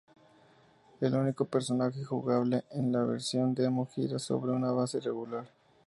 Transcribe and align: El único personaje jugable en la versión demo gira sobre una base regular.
El 0.99 1.13
único 1.13 1.45
personaje 1.45 2.03
jugable 2.03 2.63
en 2.71 2.91
la 2.91 3.03
versión 3.03 3.53
demo 3.53 3.85
gira 3.85 4.17
sobre 4.17 4.51
una 4.51 4.71
base 4.71 4.99
regular. 4.99 5.45